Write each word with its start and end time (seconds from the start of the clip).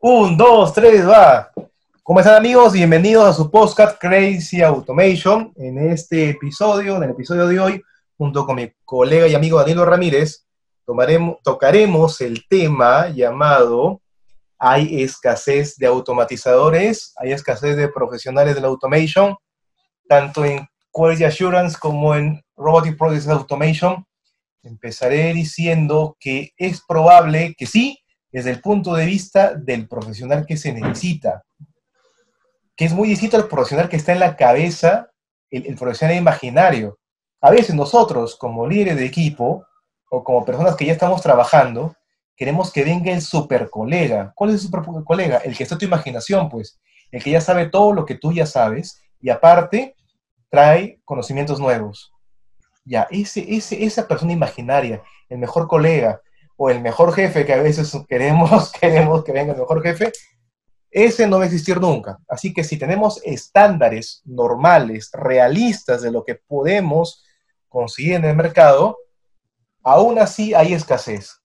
Un, 0.00 0.36
dos, 0.36 0.72
tres, 0.72 1.04
va. 1.08 1.50
¿Cómo 2.04 2.20
están 2.20 2.36
amigos? 2.36 2.72
Bienvenidos 2.72 3.26
a 3.26 3.32
su 3.32 3.50
podcast 3.50 4.00
Crazy 4.00 4.62
Automation. 4.62 5.52
En 5.56 5.90
este 5.90 6.30
episodio, 6.30 6.98
en 6.98 7.02
el 7.02 7.10
episodio 7.10 7.48
de 7.48 7.58
hoy, 7.58 7.82
junto 8.16 8.46
con 8.46 8.54
mi 8.54 8.70
colega 8.84 9.26
y 9.26 9.34
amigo 9.34 9.58
Danilo 9.58 9.84
Ramírez, 9.84 10.46
tocaremos 11.42 12.20
el 12.20 12.46
tema 12.48 13.08
llamado 13.08 14.00
Hay 14.56 15.02
escasez 15.02 15.74
de 15.78 15.88
automatizadores, 15.88 17.12
hay 17.16 17.32
escasez 17.32 17.76
de 17.76 17.88
profesionales 17.88 18.54
de 18.54 18.60
la 18.60 18.68
automation, 18.68 19.34
tanto 20.08 20.44
en 20.44 20.64
Quality 20.92 21.24
Assurance 21.24 21.76
como 21.76 22.14
en 22.14 22.40
Robotic 22.56 22.96
Process 22.96 23.26
Automation. 23.26 24.06
Empezaré 24.62 25.34
diciendo 25.34 26.16
que 26.20 26.52
es 26.56 26.80
probable 26.86 27.56
que 27.58 27.66
sí, 27.66 27.98
desde 28.30 28.50
el 28.50 28.60
punto 28.60 28.94
de 28.94 29.06
vista 29.06 29.54
del 29.54 29.88
profesional 29.88 30.44
que 30.46 30.56
se 30.56 30.72
necesita, 30.72 31.44
que 32.76 32.84
es 32.84 32.92
muy 32.92 33.08
distinto 33.08 33.36
al 33.36 33.48
profesional 33.48 33.88
que 33.88 33.96
está 33.96 34.12
en 34.12 34.20
la 34.20 34.36
cabeza, 34.36 35.10
el, 35.50 35.74
profesional 35.74 36.16
imaginario. 36.16 36.98
A 37.40 37.50
veces 37.50 37.74
nosotros, 37.74 38.36
como 38.36 38.66
líderes 38.66 38.96
de 38.96 39.06
equipo 39.06 39.64
o 40.10 40.22
como 40.22 40.44
personas 40.44 40.76
que 40.76 40.86
ya 40.86 40.92
estamos 40.92 41.22
trabajando, 41.22 41.96
queremos 42.36 42.72
que 42.72 42.84
venga 42.84 43.12
el 43.12 43.20
super 43.20 43.68
colega. 43.68 44.32
¿Cuál 44.36 44.50
es 44.50 44.56
el 44.56 44.60
super 44.60 44.82
colega? 45.04 45.38
El 45.38 45.56
que 45.56 45.64
está 45.64 45.74
en 45.74 45.80
tu 45.80 45.86
imaginación, 45.86 46.48
pues. 46.48 46.78
El 47.10 47.22
que 47.22 47.30
ya 47.30 47.40
sabe 47.40 47.68
todo 47.68 47.92
lo 47.92 48.04
que 48.04 48.14
tú 48.14 48.32
ya 48.32 48.46
sabes 48.46 49.02
y 49.20 49.30
aparte 49.30 49.96
trae 50.50 51.00
conocimientos 51.04 51.58
nuevos. 51.58 52.12
Ya, 52.84 53.08
ese, 53.10 53.44
ese, 53.54 53.84
esa 53.84 54.06
persona 54.06 54.32
imaginaria, 54.32 55.02
el 55.28 55.38
mejor 55.38 55.66
colega, 55.66 56.20
o 56.60 56.70
el 56.70 56.82
mejor 56.82 57.14
jefe, 57.14 57.46
que 57.46 57.54
a 57.54 57.62
veces 57.62 57.96
queremos, 58.08 58.72
queremos 58.80 59.24
que 59.24 59.32
venga 59.32 59.52
el 59.52 59.60
mejor 59.60 59.80
jefe, 59.80 60.12
ese 60.90 61.26
no 61.26 61.36
va 61.38 61.44
a 61.44 61.46
existir 61.46 61.80
nunca. 61.80 62.18
Así 62.28 62.52
que 62.52 62.64
si 62.64 62.76
tenemos 62.76 63.20
estándares 63.24 64.22
normales, 64.24 65.10
realistas 65.12 66.02
de 66.02 66.10
lo 66.10 66.24
que 66.24 66.34
podemos 66.34 67.24
conseguir 67.68 68.14
en 68.14 68.24
el 68.24 68.36
mercado, 68.36 68.98
aún 69.84 70.18
así 70.18 70.52
hay 70.52 70.74
escasez. 70.74 71.40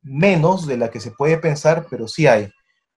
Menos 0.00 0.66
de 0.66 0.76
la 0.76 0.90
que 0.90 1.00
se 1.00 1.10
puede 1.10 1.38
pensar, 1.38 1.86
pero 1.90 2.06
sí 2.06 2.28
hay. 2.28 2.48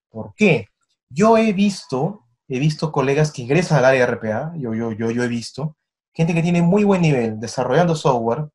¿Por 0.09 0.35
qué? 0.35 0.67
Yo 1.09 1.35
he 1.37 1.51
visto, 1.53 2.27
he 2.47 2.59
visto 2.59 2.91
colegas 2.91 3.31
que 3.31 3.41
ingresan 3.41 3.79
al 3.79 3.85
área 3.85 4.05
RPA, 4.05 4.53
yo, 4.55 4.75
yo, 4.75 4.91
yo, 4.91 5.09
yo 5.09 5.23
he 5.23 5.27
visto, 5.27 5.75
gente 6.13 6.35
que 6.35 6.43
tiene 6.43 6.61
muy 6.61 6.83
buen 6.83 7.01
nivel 7.01 7.39
desarrollando 7.39 7.95
software, 7.95 8.49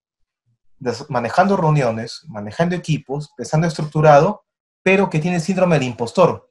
manejando 1.08 1.56
reuniones, 1.56 2.22
manejando 2.28 2.74
equipos, 2.74 3.32
pensando 3.36 3.66
estructurado, 3.66 4.44
pero 4.82 5.08
que 5.08 5.18
tiene 5.18 5.41
síndrome 5.41 5.76
del 5.76 5.88
impostor. 5.88 6.48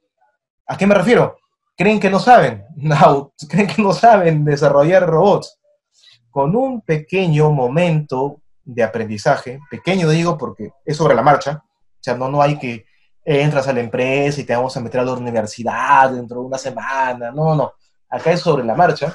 ¿A 0.66 0.76
qué 0.76 0.86
me 0.86 0.94
refiero? 0.94 1.36
Creen 1.76 2.00
que 2.00 2.10
no 2.10 2.18
saben, 2.18 2.64
no, 2.76 3.32
creen 3.48 3.66
que 3.66 3.82
no 3.82 3.92
saben 3.92 4.44
desarrollar 4.44 5.06
robots. 5.06 5.58
Con 6.30 6.56
un 6.56 6.80
pequeño 6.80 7.50
momento 7.50 8.40
de 8.64 8.82
aprendizaje, 8.82 9.60
pequeño 9.70 10.08
digo 10.08 10.36
porque 10.36 10.72
es 10.84 10.96
sobre 10.96 11.14
la 11.14 11.22
marcha, 11.22 11.62
o 11.64 11.98
sea, 12.00 12.16
no, 12.16 12.28
no 12.28 12.42
hay 12.42 12.58
que 12.58 12.86
entras 13.24 13.68
a 13.68 13.72
la 13.72 13.80
empresa 13.80 14.40
y 14.40 14.44
te 14.44 14.54
vamos 14.54 14.76
a 14.76 14.80
meter 14.80 15.00
a 15.00 15.04
la 15.04 15.12
universidad 15.12 16.10
dentro 16.10 16.40
de 16.40 16.46
una 16.46 16.58
semana, 16.58 17.30
no, 17.30 17.54
no, 17.54 17.72
acá 18.08 18.32
es 18.32 18.40
sobre 18.40 18.64
la 18.64 18.74
marcha. 18.74 19.14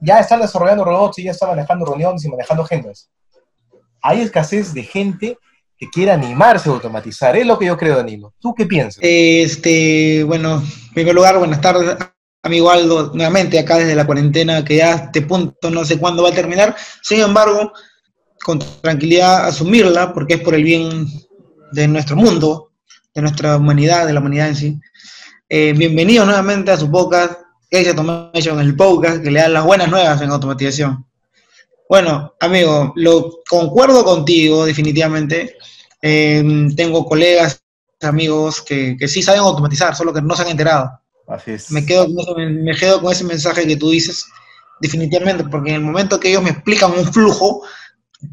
Ya 0.00 0.20
están 0.20 0.40
desarrollando 0.40 0.84
robots 0.84 1.18
y 1.18 1.24
ya 1.24 1.32
están 1.32 1.50
manejando 1.50 1.84
reuniones 1.84 2.24
y 2.24 2.30
manejando 2.30 2.62
agendas 2.62 3.10
hay 4.02 4.20
escasez 4.20 4.74
de 4.74 4.82
gente 4.82 5.38
que 5.76 5.88
quiera 5.88 6.14
animarse 6.14 6.68
a 6.68 6.72
automatizar. 6.72 7.36
Es 7.36 7.46
lo 7.46 7.58
que 7.58 7.66
yo 7.66 7.76
creo, 7.76 7.96
Danilo. 7.96 8.34
¿Tú 8.38 8.54
qué 8.54 8.66
piensas? 8.66 9.00
Este, 9.02 10.22
bueno, 10.24 10.56
en 10.56 10.94
primer 10.94 11.14
lugar, 11.14 11.38
buenas 11.38 11.60
tardes, 11.60 11.96
amigo 12.42 12.70
Aldo, 12.70 13.12
nuevamente 13.14 13.58
acá 13.58 13.78
desde 13.78 13.94
la 13.94 14.06
cuarentena, 14.06 14.64
que 14.64 14.76
ya 14.76 14.92
a 14.92 14.96
este 14.96 15.22
punto 15.22 15.70
no 15.70 15.84
sé 15.84 15.98
cuándo 15.98 16.22
va 16.22 16.28
a 16.28 16.34
terminar. 16.34 16.76
Sin 17.02 17.20
embargo, 17.20 17.72
con 18.44 18.58
tranquilidad 18.82 19.46
asumirla, 19.46 20.12
porque 20.12 20.34
es 20.34 20.40
por 20.40 20.54
el 20.54 20.64
bien 20.64 21.06
de 21.72 21.88
nuestro 21.88 22.16
mundo, 22.16 22.72
de 23.14 23.22
nuestra 23.22 23.56
humanidad, 23.56 24.06
de 24.06 24.12
la 24.12 24.20
humanidad 24.20 24.48
en 24.48 24.56
sí. 24.56 24.80
Eh, 25.48 25.72
bienvenido 25.76 26.24
nuevamente 26.24 26.70
a 26.70 26.76
su 26.76 26.90
podcast, 26.90 27.40
Case 27.70 27.88
Automation, 27.88 28.60
el 28.60 28.76
podcast 28.76 29.22
que 29.22 29.30
le 29.30 29.40
da 29.40 29.48
las 29.48 29.64
buenas 29.64 29.88
nuevas 29.88 30.20
en 30.20 30.30
automatización. 30.30 31.06
Bueno, 31.90 32.36
amigo, 32.38 32.92
lo 32.94 33.42
concuerdo 33.48 34.04
contigo 34.04 34.64
definitivamente. 34.64 35.56
Em, 36.00 36.72
tengo 36.76 37.04
colegas, 37.04 37.64
amigos 38.02 38.62
que, 38.62 38.96
sí 39.08 39.24
saben 39.24 39.40
automatizar, 39.40 39.96
solo 39.96 40.12
que 40.12 40.22
no 40.22 40.36
se 40.36 40.42
han 40.42 40.50
enterado. 40.50 40.88
Así 41.26 41.50
es. 41.50 41.68
Me 41.72 41.84
quedo, 41.84 42.06
me 42.38 42.76
quedo 42.76 43.02
con 43.02 43.10
ese 43.10 43.24
mensaje 43.24 43.66
que 43.66 43.76
tú 43.76 43.90
dices, 43.90 44.24
definitivamente, 44.80 45.42
porque 45.42 45.70
en 45.70 45.76
el 45.78 45.80
momento 45.80 46.20
que 46.20 46.28
ellos 46.28 46.44
me 46.44 46.50
explican 46.50 46.92
un 46.96 47.12
flujo 47.12 47.62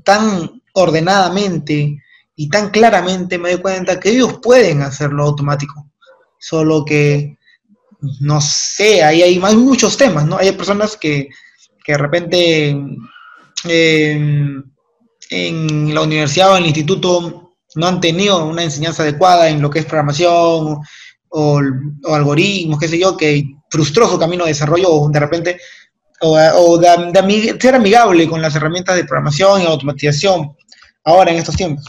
tan 0.04 0.62
ordenadamente 0.74 1.98
y 2.36 2.50
tan 2.50 2.70
claramente, 2.70 3.40
me 3.40 3.54
doy 3.54 3.62
cuenta 3.62 4.00
que 4.00 4.12
ellos 4.12 4.38
pueden 4.40 4.84
hacerlo 4.84 5.24
automático. 5.24 5.90
Solo 6.38 6.86
que, 6.86 7.40
no 8.20 8.40
sé, 8.40 9.02
ahí 9.02 9.24
hay, 9.24 9.42
hay 9.44 9.56
muchos 9.56 9.98
temas, 9.98 10.28
¿no? 10.28 10.38
Hay 10.38 10.52
personas 10.52 10.96
que, 10.96 11.30
que 11.84 11.94
de 11.94 11.98
repente 11.98 12.78
en 13.64 14.74
la 15.94 16.02
universidad 16.02 16.54
o 16.54 16.58
en 16.58 16.64
el 16.64 16.68
instituto 16.68 17.48
no 17.76 17.88
han 17.88 18.02
tenido 18.02 18.46
una 18.46 18.64
enseñanza 18.64 19.04
adecuada 19.04 19.50
en 19.50 19.62
lo 19.62 19.70
que 19.70 19.80
es 19.80 19.86
programación 19.86 20.80
o, 21.30 21.62
algoritmos, 22.08 22.80
qué 22.80 22.88
sé 22.88 23.00
yo, 23.00 23.16
que 23.16 23.44
frustró 23.70 24.10
su 24.10 24.18
camino 24.18 24.46
de 24.46 24.52
desarrollo 24.52 24.90
o 24.90 25.10
de 25.10 25.20
repente, 25.20 25.60
o, 26.22 26.78
de, 26.78 27.58
ser 27.60 27.76
amigable 27.76 28.28
con 28.28 28.42
las 28.42 28.56
herramientas 28.56 28.96
de 28.96 29.04
programación 29.04 29.62
y 29.62 29.66
automatización 29.66 30.56
ahora 31.04 31.32
en 31.32 31.38
estos 31.38 31.56
tiempos. 31.56 31.86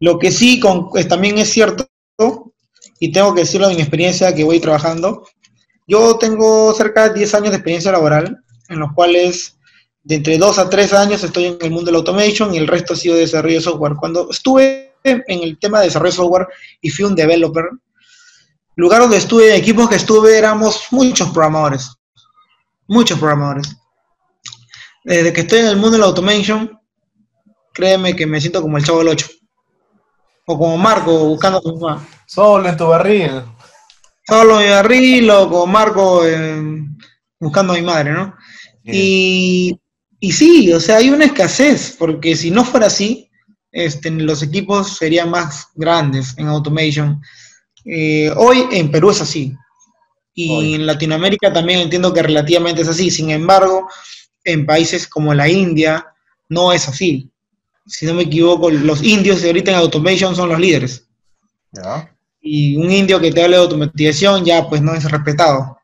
Lo 0.00 0.18
que 0.18 0.30
sí 0.30 0.60
con, 0.60 0.90
también 1.08 1.38
es 1.38 1.50
cierto, 1.50 1.88
y 3.00 3.12
tengo 3.12 3.34
que 3.34 3.42
decirlo 3.42 3.68
en 3.68 3.76
mi 3.76 3.82
experiencia 3.82 4.34
que 4.34 4.44
voy 4.44 4.60
trabajando, 4.60 5.26
yo 5.86 6.16
tengo 6.18 6.72
cerca 6.74 7.08
de 7.08 7.18
10 7.18 7.34
años 7.34 7.50
de 7.50 7.56
experiencia 7.56 7.92
laboral, 7.92 8.38
en 8.68 8.78
los 8.78 8.92
cuales 8.92 9.57
de 10.08 10.14
entre 10.14 10.38
dos 10.38 10.58
a 10.58 10.70
tres 10.70 10.94
años 10.94 11.22
estoy 11.22 11.44
en 11.44 11.58
el 11.60 11.70
mundo 11.70 11.84
de 11.86 11.92
la 11.92 11.98
automation 11.98 12.54
y 12.54 12.56
el 12.56 12.66
resto 12.66 12.94
ha 12.94 12.96
sido 12.96 13.14
desarrollo 13.14 13.56
de 13.56 13.60
software. 13.60 13.92
Cuando 14.00 14.30
estuve 14.30 14.94
en 15.04 15.22
el 15.28 15.58
tema 15.58 15.80
de 15.80 15.84
desarrollo 15.84 16.10
de 16.10 16.16
software 16.16 16.48
y 16.80 16.88
fui 16.88 17.04
un 17.04 17.14
developer, 17.14 17.66
lugar 18.76 19.02
donde 19.02 19.18
estuve, 19.18 19.54
equipos 19.54 19.86
que 19.86 19.96
estuve, 19.96 20.38
éramos 20.38 20.86
muchos 20.92 21.28
programadores. 21.28 21.90
Muchos 22.86 23.18
programadores. 23.18 23.76
Desde 25.04 25.30
que 25.30 25.42
estoy 25.42 25.58
en 25.58 25.66
el 25.66 25.76
mundo 25.76 25.92
de 25.92 25.98
la 25.98 26.06
automation, 26.06 26.80
créeme 27.74 28.16
que 28.16 28.26
me 28.26 28.40
siento 28.40 28.62
como 28.62 28.78
el 28.78 28.84
chavo 28.84 29.00
del 29.00 29.08
8. 29.08 29.26
O 30.46 30.58
como 30.58 30.78
Marco 30.78 31.12
buscando 31.26 31.58
a 31.58 31.60
su 31.60 31.76
mamá. 31.76 32.08
Solo 32.26 32.66
en 32.66 32.76
tu 32.78 32.86
barril. 32.86 33.42
Solo 34.26 34.58
en 34.58 34.66
mi 34.68 34.72
barril 34.72 35.30
o 35.32 35.50
como 35.50 35.66
Marco 35.66 36.22
buscando 37.38 37.74
a 37.74 37.76
mi 37.76 37.82
madre, 37.82 38.12
¿no? 38.12 38.34
Y 38.84 39.78
y 40.20 40.32
sí, 40.32 40.72
o 40.72 40.80
sea, 40.80 40.96
hay 40.96 41.10
una 41.10 41.26
escasez, 41.26 41.94
porque 41.98 42.34
si 42.36 42.50
no 42.50 42.64
fuera 42.64 42.86
así, 42.86 43.30
este, 43.70 44.10
los 44.10 44.42
equipos 44.42 44.96
serían 44.96 45.30
más 45.30 45.68
grandes 45.74 46.34
en 46.36 46.48
automation. 46.48 47.20
Eh, 47.84 48.32
hoy 48.36 48.66
en 48.72 48.90
Perú 48.90 49.10
es 49.10 49.20
así. 49.20 49.54
Y 50.34 50.74
en 50.74 50.86
Latinoamérica 50.86 51.52
también 51.52 51.80
entiendo 51.80 52.12
que 52.12 52.22
relativamente 52.22 52.82
es 52.82 52.88
así. 52.88 53.10
Sin 53.10 53.30
embargo, 53.30 53.88
en 54.44 54.66
países 54.66 55.06
como 55.06 55.34
la 55.34 55.48
India 55.48 56.06
no 56.48 56.72
es 56.72 56.88
así. 56.88 57.30
Si 57.86 58.06
no 58.06 58.14
me 58.14 58.22
equivoco, 58.24 58.70
los 58.70 59.02
indios 59.02 59.44
ahorita 59.44 59.72
en 59.72 59.78
automation 59.78 60.36
son 60.36 60.48
los 60.48 60.60
líderes. 60.60 61.06
Y 62.40 62.76
un 62.76 62.90
indio 62.90 63.20
que 63.20 63.32
te 63.32 63.42
hable 63.42 63.56
de 63.56 63.62
automatización 63.62 64.44
ya 64.44 64.68
pues 64.68 64.80
no 64.80 64.94
es 64.94 65.10
respetado. 65.10 65.78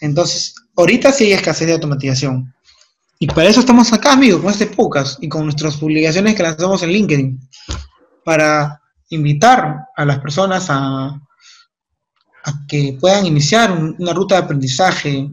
Entonces, 0.00 0.54
ahorita 0.76 1.12
sí 1.12 1.24
hay 1.24 1.32
escasez 1.32 1.66
de 1.66 1.74
automatización. 1.74 2.52
Y 3.22 3.26
para 3.28 3.48
eso 3.48 3.60
estamos 3.60 3.92
acá, 3.92 4.14
amigo, 4.14 4.42
con 4.42 4.50
este 4.50 4.66
podcast 4.66 5.22
y 5.22 5.28
con 5.28 5.44
nuestras 5.44 5.76
publicaciones 5.76 6.34
que 6.34 6.42
lanzamos 6.42 6.82
en 6.82 6.90
LinkedIn, 6.90 7.40
para 8.24 8.82
invitar 9.10 9.86
a 9.94 10.04
las 10.04 10.18
personas 10.18 10.66
a, 10.68 11.20
que 12.66 12.98
puedan 13.00 13.24
iniciar 13.24 13.70
una 13.70 14.12
ruta 14.12 14.34
de 14.34 14.42
aprendizaje 14.42 15.30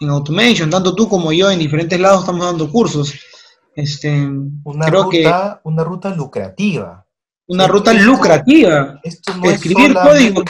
en 0.00 0.08
automation. 0.08 0.68
Tanto 0.68 0.96
tú 0.96 1.08
como 1.08 1.30
yo 1.30 1.48
en 1.48 1.60
diferentes 1.60 2.00
lados 2.00 2.22
estamos 2.22 2.44
dando 2.44 2.68
cursos. 2.72 3.14
Este, 3.72 4.10
una, 4.64 4.86
creo 4.86 5.04
ruta, 5.04 5.60
que, 5.62 5.68
una 5.68 5.84
ruta 5.84 6.10
lucrativa. 6.10 7.06
Una 7.46 7.68
ruta 7.68 7.92
lucrativa. 7.92 8.98
Escribir 9.04 9.94
código, 9.94 10.42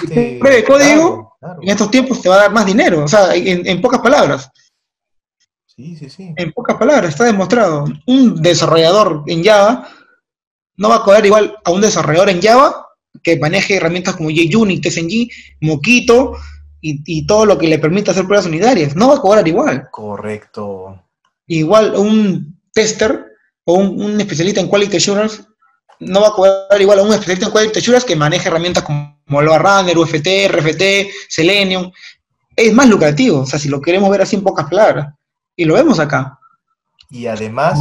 código 0.67 1.37
en 1.61 1.69
estos 1.69 1.91
tiempos 1.91 2.23
te 2.23 2.31
va 2.31 2.37
a 2.37 2.43
dar 2.44 2.52
más 2.55 2.64
dinero. 2.64 3.05
O 3.05 3.08
sea, 3.08 3.34
en 3.34 3.79
pocas 3.82 4.00
palabras. 4.00 4.50
En 6.36 6.52
pocas 6.52 6.76
palabras, 6.76 7.10
está 7.10 7.25
demostrado. 7.25 7.84
Un 8.06 8.42
desarrollador 8.42 9.22
en 9.28 9.44
Java 9.44 9.88
no 10.76 10.88
va 10.88 10.96
a 10.96 11.02
cobrar 11.02 11.25
igual 11.25 11.56
a 11.64 11.70
un 11.70 11.80
desarrollador 11.80 12.30
en 12.30 12.42
Java 12.42 12.86
que 13.22 13.38
maneje 13.38 13.76
herramientas 13.76 14.16
como 14.16 14.30
JUnit, 14.30 14.82
TSNG, 14.82 15.28
Moquito 15.60 16.36
y, 16.80 17.02
y, 17.06 17.26
todo 17.26 17.46
lo 17.46 17.58
que 17.58 17.69
le 17.69 17.78
permita 17.78 18.10
hacer 18.10 18.26
pruebas 18.26 18.46
unitarias. 18.46 18.96
No 18.96 19.08
va 19.08 19.16
a 19.16 19.20
cobrar 19.20 19.46
igual. 19.46 19.88
Correcto. 19.90 21.00
Igual 21.46 21.94
un 21.96 22.60
tester 22.72 23.26
o 23.64 23.74
un, 23.74 24.02
un 24.02 24.20
especialista 24.20 24.60
en 24.60 24.69
Quality 24.69 24.96
Assurance 24.96 25.42
no 26.00 26.20
va 26.20 26.28
a 26.28 26.32
cobrar 26.32 26.81
igual 26.81 26.98
a 26.98 27.02
un 27.02 27.12
especialista 27.12 27.46
en 27.46 27.52
Quality 27.52 27.78
Assurance 27.78 28.06
que 28.06 28.16
maneje 28.16 28.48
herramientas 28.48 28.82
como 28.82 29.42
Loa 29.42 29.58
Runner, 29.58 29.96
UFT, 29.96 30.48
RFT, 30.48 30.82
Selenium. 31.28 31.90
Es 32.54 32.72
más 32.72 32.88
lucrativo, 32.88 33.40
o 33.40 33.46
sea, 33.46 33.58
si 33.58 33.69
lo 33.69 33.81
queremos 33.81 34.10
ver 34.10 34.22
así 34.22 34.36
en 34.36 34.42
pocas 34.42 34.69
palabras. 34.69 35.14
Y 35.58 35.64
lo 35.64 35.75
vemos 35.75 35.99
acá. 35.99 36.38
Y 37.10 37.26
además 37.26 37.81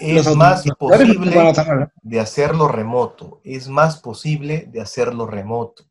es 0.00 0.36
más 0.36 0.64
posible 0.76 1.88
de 2.02 2.18
hacerlo 2.18 2.66
remoto. 2.66 3.40
Es 3.44 3.68
más 3.68 4.00
posible 4.00 4.66
de 4.68 4.80
hacerlo 4.80 5.28
remoto. 5.28 5.84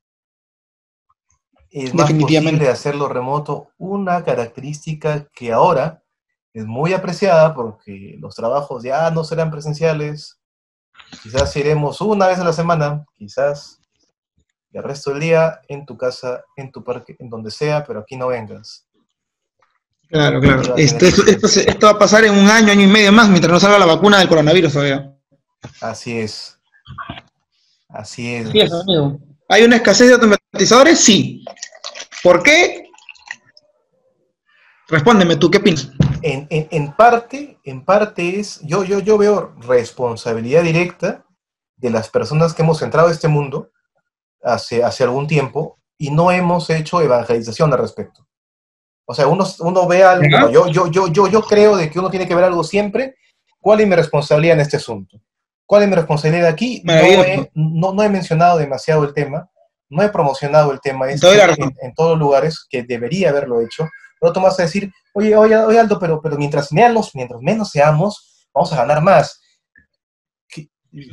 Es 1.70 1.94
más 1.94 2.12
posible 2.12 2.58
de 2.58 2.68
hacerlo 2.68 3.08
remoto. 3.08 3.70
Una 3.78 4.26
característica 4.26 5.26
que 5.34 5.54
ahora 5.54 6.04
es 6.54 6.66
muy 6.66 6.92
apreciada 6.92 7.54
porque 7.54 8.18
los 8.20 8.36
trabajos 8.36 8.84
ya 8.84 9.10
no 9.10 9.24
serán 9.24 9.52
presenciales. 9.52 10.38
Quizás 11.24 11.56
iremos 11.56 12.02
una 12.02 12.28
vez 12.28 12.40
a 12.40 12.44
la 12.44 12.52
semana, 12.52 13.06
quizás 13.16 13.80
el 14.74 14.84
resto 14.84 15.12
del 15.12 15.22
día 15.22 15.62
en 15.70 15.86
tu 15.86 15.96
casa, 15.96 16.44
en 16.58 16.74
tu 16.74 16.84
parque, 16.84 17.16
en 17.20 17.30
donde 17.30 17.52
sea, 17.52 17.86
pero 17.86 18.02
aquí 18.02 18.18
no 18.18 18.28
vengas. 18.28 18.86
Claro, 20.12 20.42
claro. 20.42 20.76
Esto, 20.76 21.06
esto, 21.06 21.88
va 21.88 21.92
a 21.92 22.00
pasar 22.00 22.26
en 22.26 22.34
un 22.34 22.50
año, 22.50 22.72
año 22.72 22.84
y 22.84 22.88
medio 22.88 23.14
más, 23.14 23.30
mientras 23.30 23.52
no 23.52 23.60
salga 23.60 23.80
la 23.80 23.86
vacuna 23.86 24.20
del 24.20 24.28
coronavirus 24.28 24.74
todavía. 24.74 25.16
Así 25.80 26.20
es. 26.20 26.60
Así 27.88 28.36
es. 28.36 28.48
amigo. 28.48 29.20
¿Hay 29.48 29.64
una 29.64 29.78
escasez 29.78 30.08
de 30.08 30.14
automatizadores? 30.16 31.00
Sí. 31.00 31.46
¿Por 32.24 32.44
qué? 32.44 32.90
Respóndeme 34.90 35.38
tú, 35.38 35.50
¿qué 35.50 35.62
piensas? 35.62 35.92
En, 36.22 36.46
en, 36.50 36.68
en, 36.72 36.92
parte, 36.94 37.58
en 37.64 37.86
parte 37.86 38.40
es, 38.40 38.60
yo, 38.64 38.84
yo, 38.84 39.00
yo 39.00 39.18
veo 39.18 39.56
responsabilidad 39.60 40.64
directa 40.64 41.26
de 41.78 41.90
las 41.90 42.10
personas 42.10 42.54
que 42.54 42.64
hemos 42.64 42.82
entrado 42.82 43.08
a 43.08 43.12
este 43.12 43.30
mundo 43.30 43.72
hace, 44.44 44.84
hace 44.84 45.06
algún 45.06 45.28
tiempo 45.28 45.80
y 45.98 46.12
no 46.12 46.32
hemos 46.32 46.70
hecho 46.70 47.02
evangelización 47.02 47.72
al 47.72 47.80
respecto. 47.80 48.28
O 49.12 49.14
sea, 49.14 49.28
uno, 49.28 49.46
uno 49.60 49.88
ve 49.88 50.04
algo, 50.04 50.50
yo, 50.50 50.68
yo, 50.68 50.88
yo, 50.88 51.08
yo, 51.08 51.28
yo 51.28 51.42
creo 51.42 51.76
de 51.76 51.90
que 51.90 52.00
uno 52.00 52.10
tiene 52.10 52.26
que 52.26 52.34
ver 52.34 52.46
algo 52.46 52.64
siempre. 52.64 53.16
¿Cuál 53.60 53.82
es 53.82 53.88
mi 53.88 53.94
responsabilidad 53.94 54.56
en 54.56 54.62
este 54.62 54.78
asunto? 54.78 55.22
¿Cuál 55.66 55.84
es 55.84 55.90
mi 55.90 55.96
responsabilidad 55.96 56.48
aquí? 56.48 56.82
No 56.86 56.94
he, 56.94 57.52
no, 57.54 57.92
no 57.94 58.04
he, 58.04 58.08
mencionado 58.08 58.58
demasiado 58.58 59.04
el 59.04 59.14
tema, 59.14 59.50
no 59.90 60.02
he 60.02 60.08
promocionado 60.08 60.72
el 60.72 60.80
tema 60.80 61.10
este 61.10 61.28
en, 61.30 61.76
en, 61.82 61.94
todos 61.94 62.12
los 62.12 62.20
lugares, 62.20 62.66
que 62.70 62.84
debería 62.84 63.32
haberlo 63.32 63.60
hecho. 63.60 63.86
Pero 64.22 64.32
tú 64.32 64.40
vas 64.40 64.58
a 64.58 64.64
decir, 64.64 64.90
oye, 65.14 65.36
oye, 65.36 65.58
oye 65.58 65.78
Aldo, 65.78 66.00
pero, 66.00 66.22
pero 66.22 66.38
mientras, 66.38 66.72
menos, 66.72 67.14
mientras 67.14 67.42
menos 67.42 67.70
seamos, 67.70 68.48
vamos 68.54 68.72
a 68.72 68.78
ganar 68.78 69.02
más. 69.02 69.42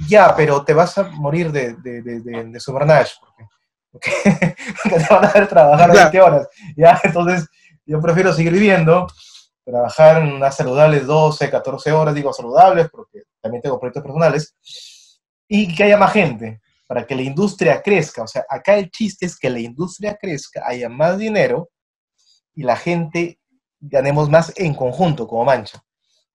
ya, 0.08 0.36
pero 0.36 0.64
te 0.64 0.72
vas 0.72 0.96
a 0.98 1.02
morir 1.02 1.50
de, 1.50 1.74
de, 1.74 2.00
de, 2.02 2.20
de, 2.20 2.44
de 2.44 2.60
porque, 3.90 4.10
te 4.84 5.14
van 5.14 5.24
a 5.24 5.28
hacer 5.28 5.48
trabajar 5.48 5.92
20 5.92 6.20
horas. 6.20 6.48
Ya, 6.76 7.00
entonces 7.02 7.48
yo 7.88 8.00
prefiero 8.00 8.32
seguir 8.34 8.52
viviendo, 8.52 9.06
trabajar 9.64 10.22
en 10.22 10.34
unas 10.34 10.54
saludables 10.54 11.06
12, 11.06 11.50
14 11.50 11.92
horas, 11.92 12.14
digo 12.14 12.32
saludables, 12.32 12.88
porque 12.90 13.22
también 13.40 13.62
tengo 13.62 13.80
proyectos 13.80 14.02
personales, 14.02 14.54
y 15.48 15.74
que 15.74 15.84
haya 15.84 15.96
más 15.96 16.12
gente, 16.12 16.60
para 16.86 17.06
que 17.06 17.14
la 17.14 17.22
industria 17.22 17.80
crezca. 17.82 18.22
O 18.22 18.26
sea, 18.26 18.44
acá 18.48 18.76
el 18.76 18.90
chiste 18.90 19.24
es 19.24 19.38
que 19.38 19.48
la 19.48 19.60
industria 19.60 20.18
crezca, 20.20 20.62
haya 20.66 20.90
más 20.90 21.16
dinero 21.16 21.70
y 22.54 22.62
la 22.62 22.76
gente 22.76 23.38
ganemos 23.80 24.28
más 24.28 24.52
en 24.56 24.74
conjunto, 24.74 25.26
como 25.26 25.44
mancha. 25.44 25.82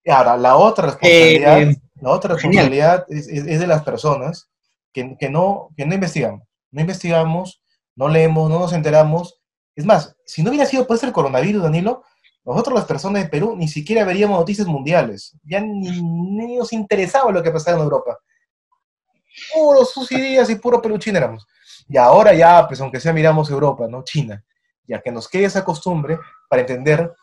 Ahora, 0.07 0.35
la 0.35 0.55
otra 0.55 0.87
responsabilidad, 0.87 1.61
eh, 1.61 1.77
la 2.01 2.09
otra 2.09 2.33
responsabilidad 2.33 3.05
es, 3.09 3.27
es, 3.27 3.45
es, 3.45 3.59
de 3.59 3.67
las 3.67 3.83
personas 3.83 4.49
que, 4.91 5.15
que, 5.19 5.29
no, 5.29 5.69
que 5.77 5.85
no 5.85 5.93
investigamos. 5.93 6.41
No 6.71 6.81
investigamos, 6.81 7.61
no 7.95 8.09
leemos, 8.09 8.49
no 8.49 8.59
nos 8.59 8.73
enteramos 8.73 9.42
es 9.75 9.85
más, 9.85 10.15
si 10.25 10.43
no 10.43 10.49
hubiera 10.49 10.65
sido 10.65 10.85
por 10.85 10.97
el 11.03 11.11
coronavirus, 11.11 11.63
Danilo, 11.63 12.03
nosotros 12.45 12.75
las 12.75 12.85
personas 12.85 13.23
de 13.23 13.29
Perú 13.29 13.55
ni 13.57 13.67
siquiera 13.67 14.03
veríamos 14.03 14.37
noticias 14.37 14.67
mundiales. 14.67 15.35
Ya 15.43 15.61
ni, 15.61 16.57
nos 16.57 16.73
interesaba 16.73 17.31
lo 17.31 17.41
que 17.41 17.51
pasaba 17.51 17.77
en 17.77 17.83
Europa. 17.83 18.17
Puros 19.53 19.91
suicidios 19.91 20.49
y 20.49 20.55
puro 20.55 20.81
peluchín 20.81 21.15
éramos. 21.15 21.47
Y 21.87 21.97
ahora 21.97 22.33
ya, 22.33 22.67
pues 22.67 22.79
aunque 22.81 22.99
sea 22.99 23.13
miramos 23.13 23.49
Europa, 23.49 23.87
¿no? 23.87 24.03
China. 24.03 24.43
Ya 24.85 25.01
que 25.01 25.11
nos 25.11 25.29
quede 25.29 25.45
esa 25.45 25.63
costumbre 25.63 26.19
para 26.49 26.61
entender 26.61 27.13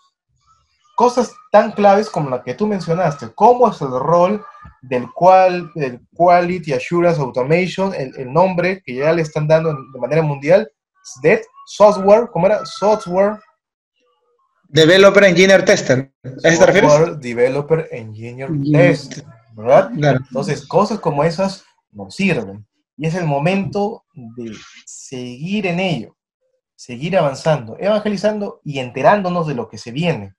cosas 0.97 1.33
tan 1.53 1.73
claves 1.73 2.09
como 2.09 2.31
la 2.31 2.43
que 2.43 2.55
tú 2.55 2.67
mencionaste. 2.67 3.33
¿Cómo 3.35 3.71
es 3.71 3.81
el 3.83 3.91
rol 3.91 4.45
del, 4.81 5.11
cual, 5.13 5.71
del 5.75 6.01
Quality 6.15 6.73
Assurance 6.73 7.21
Automation, 7.21 7.95
el, 7.95 8.17
el 8.17 8.33
nombre 8.33 8.83
que 8.85 8.97
ya 8.97 9.13
le 9.13 9.23
están 9.23 9.47
dando 9.47 9.73
de 9.73 9.99
manera 10.01 10.23
mundial, 10.23 10.71
SDET, 11.03 11.43
software, 11.71 12.29
¿cómo 12.33 12.47
era? 12.47 12.67
Software. 12.67 13.39
Developer 14.65 15.25
Engineer 15.25 15.65
Tester. 15.65 16.13
¿A 16.25 16.29
te 16.43 16.67
refieres? 16.67 17.21
Developer 17.21 17.89
Engineer 17.93 18.51
Tester, 18.73 19.25
¿verdad? 19.55 19.91
Claro. 19.95 20.19
Entonces, 20.19 20.67
cosas 20.67 20.99
como 20.99 21.23
esas 21.25 21.65
nos 21.93 22.15
sirven. 22.15 22.67
Y 22.97 23.07
es 23.07 23.15
el 23.15 23.25
momento 23.25 24.05
de 24.15 24.53
seguir 24.85 25.67
en 25.67 25.81
ello, 25.81 26.17
seguir 26.75 27.17
avanzando, 27.17 27.77
evangelizando 27.79 28.61
y 28.65 28.79
enterándonos 28.79 29.47
de 29.47 29.55
lo 29.55 29.69
que 29.69 29.79
se 29.79 29.91
viene. 29.93 30.35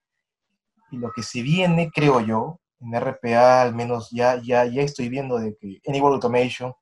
Y 0.92 0.98
lo 0.98 1.12
que 1.12 1.24
se 1.24 1.42
viene, 1.42 1.89
creo 1.94 2.19
yo, 2.19 2.60
en 2.81 3.00
RPA 3.00 3.62
al 3.62 3.74
menos 3.74 4.10
ya, 4.12 4.39
ya, 4.44 4.66
ya 4.66 4.81
estoy 4.81 5.07
viendo 5.07 5.39
de 5.39 5.56
que 5.60 5.80
Anywhere 5.88 6.16
Automation, 6.16 6.74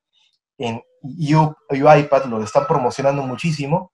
en 0.58 0.82
UiPath 1.02 2.26
lo 2.26 2.42
están 2.42 2.66
promocionando 2.66 3.22
muchísimo, 3.22 3.92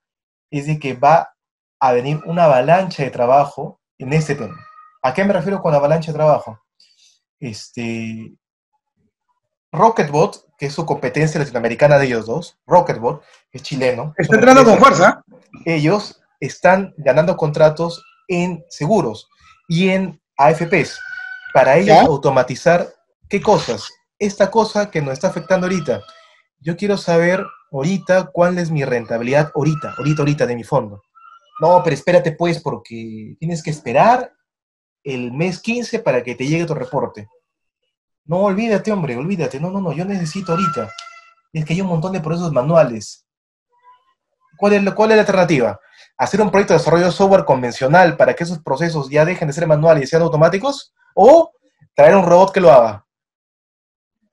es 0.51 0.67
de 0.67 0.79
que 0.79 0.95
va 0.95 1.35
a 1.81 1.93
venir 1.93 2.21
una 2.25 2.45
avalancha 2.45 3.03
de 3.03 3.11
trabajo 3.11 3.81
en 3.99 4.13
este 4.13 4.35
tema. 4.35 4.57
¿A 5.03 5.15
qué 5.15 5.25
me 5.25 5.33
refiero 5.33 5.61
con 5.61 5.75
avalancha 5.75 6.13
de 6.13 6.17
trabajo? 6.19 6.61
Este, 7.39 8.33
Rocketbot, 9.73 10.57
que 10.59 10.67
es 10.67 10.73
su 10.73 10.87
competencia 10.87 11.39
latinoamericana 11.39 11.99
de 11.99 12.07
ellos 12.07 12.27
dos, 12.27 12.59
Rocketbot, 12.67 13.23
que 13.51 13.59
es 13.59 13.63
chileno. 13.63 14.15
Está 14.17 14.37
entrando 14.37 14.65
con 14.65 14.79
fuerza. 14.79 15.23
Ellos 15.65 16.21
están 16.41 16.95
ganando 16.97 17.37
contratos 17.37 18.05
en 18.29 18.65
seguros 18.69 19.29
y 19.69 19.91
en 19.91 20.21
AFPs 20.37 20.99
para 21.53 21.77
ellos 21.77 21.99
automatizar 21.99 22.89
qué 23.29 23.41
cosas. 23.41 23.89
Esta 24.19 24.51
cosa 24.51 24.91
que 24.91 25.03
nos 25.03 25.13
está 25.13 25.29
afectando 25.29 25.67
ahorita. 25.67 26.03
Yo 26.59 26.77
quiero 26.77 26.97
saber 26.97 27.45
ahorita 27.73 28.27
cuál 28.33 28.59
es 28.59 28.71
mi 28.71 28.85
rentabilidad 28.85 29.53
ahorita, 29.55 29.95
ahorita, 29.99 30.23
ahorita 30.23 30.47
de 30.47 30.57
mi 30.57 30.65
fondo. 30.65 31.03
No, 31.61 31.83
pero 31.83 31.95
espérate 31.95 32.33
pues 32.33 32.61
porque 32.61 33.37
tienes 33.39 33.63
que 33.63 33.71
esperar 33.71 34.33
el 35.03 35.33
mes 35.33 35.61
15 35.61 36.01
para 36.01 36.23
que 36.23 36.35
te 36.35 36.47
llegue 36.47 36.67
tu 36.67 36.75
reporte. 36.75 37.29
No, 38.25 38.39
olvídate, 38.39 38.91
hombre, 38.91 39.17
olvídate. 39.17 39.61
No, 39.61 39.71
no, 39.71 39.81
no, 39.81 39.93
yo 39.93 40.05
necesito 40.05 40.53
ahorita. 40.53 40.91
Es 41.53 41.65
que 41.65 41.75
hay 41.75 41.81
un 41.81 41.87
montón 41.87 42.13
de 42.13 42.21
procesos 42.21 42.53
manuales. 42.53 43.25
¿Cuál 44.59 44.73
es, 44.73 44.95
cuál 44.95 45.13
es 45.13 45.17
la 45.17 45.23
alternativa? 45.23 45.81
¿Hacer 46.19 46.41
un 46.41 46.51
proyecto 46.51 46.75
de 46.75 46.79
desarrollo 46.79 47.07
de 47.07 47.13
software 47.13 47.45
convencional 47.45 48.17
para 48.17 48.35
que 48.35 48.45
esos 48.45 48.59
procesos 48.59 49.09
ya 49.09 49.25
dejen 49.25 49.49
de 49.49 49.55
ser 49.55 49.67
manuales 49.67 50.05
y 50.05 50.07
sean 50.09 50.23
automáticos? 50.23 50.93
¿O 51.15 51.53
traer 51.95 52.17
un 52.17 52.25
robot 52.25 52.53
que 52.53 52.61
lo 52.61 52.73
haga? 52.73 53.06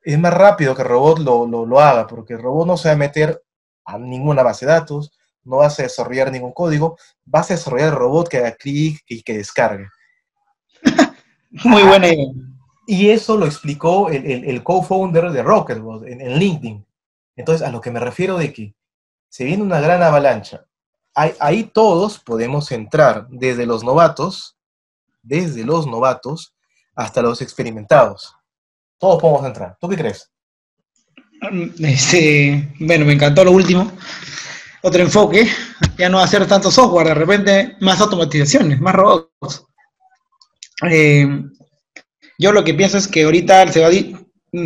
Es 0.03 0.19
más 0.19 0.33
rápido 0.33 0.75
que 0.75 0.81
el 0.81 0.89
robot 0.89 1.19
lo, 1.19 1.47
lo, 1.47 1.65
lo, 1.65 1.79
haga, 1.79 2.05
porque 2.07 2.33
el 2.33 2.41
robot 2.41 2.67
no 2.67 2.77
se 2.77 2.89
va 2.89 2.93
a 2.93 2.97
meter 2.97 3.41
a 3.85 3.97
ninguna 3.97 4.43
base 4.43 4.65
de 4.65 4.73
datos, 4.73 5.17
no 5.43 5.57
va 5.57 5.67
a 5.67 5.73
desarrollar 5.73 6.31
ningún 6.31 6.51
código, 6.51 6.97
va 7.33 7.39
a 7.39 7.45
desarrollar 7.47 7.89
el 7.89 7.95
robot 7.95 8.27
que 8.27 8.37
haga 8.37 8.55
clic 8.55 9.01
y 9.07 9.23
que 9.23 9.37
descargue. 9.37 9.87
Muy 11.63 11.83
buena 11.83 12.07
idea. 12.07 12.31
Y 12.85 13.09
eso 13.09 13.37
lo 13.37 13.45
explicó 13.45 14.09
el, 14.09 14.25
el, 14.25 14.43
el 14.43 14.63
co-founder 14.63 15.31
de 15.31 15.41
Rocketbot 15.41 16.05
en, 16.05 16.19
en, 16.19 16.37
LinkedIn. 16.37 16.85
Entonces, 17.37 17.65
a 17.65 17.71
lo 17.71 17.79
que 17.79 17.91
me 17.91 17.99
refiero 17.99 18.37
de 18.37 18.51
que 18.51 18.75
se 19.29 19.45
viene 19.45 19.63
una 19.63 19.79
gran 19.79 20.03
avalancha. 20.03 20.65
Ahí, 21.15 21.33
ahí 21.39 21.63
todos 21.63 22.19
podemos 22.19 22.71
entrar, 22.71 23.27
desde 23.29 23.65
los 23.65 23.83
novatos, 23.83 24.57
desde 25.21 25.63
los 25.63 25.87
novatos 25.87 26.53
hasta 26.95 27.21
los 27.21 27.41
experimentados 27.41 28.35
todos 29.03 29.21
podemos 29.21 29.45
entrar. 29.45 29.75
¿Tú 29.81 29.89
qué 29.89 29.97
crees? 29.97 30.31
Este, 31.79 32.73
bueno, 32.79 33.03
me 33.03 33.11
encantó 33.11 33.43
lo 33.43 33.51
último. 33.51 33.91
Otro 34.81 35.01
enfoque, 35.01 35.45
ya 35.97 36.07
no 36.07 36.21
hacer 36.21 36.47
tanto 36.47 36.71
software, 36.71 37.07
de 37.07 37.13
repente 37.13 37.75
más 37.81 37.99
automatizaciones, 37.99 38.79
más 38.79 38.95
robots. 38.95 39.65
Eh, 40.89 41.27
yo 42.39 42.53
lo 42.53 42.63
que 42.63 42.73
pienso 42.73 42.97
es 42.97 43.09
que 43.09 43.25
ahorita 43.25 43.69
se 43.73 43.81
va 43.81 43.87
a 43.87 43.91